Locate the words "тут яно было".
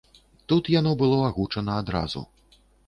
0.53-1.21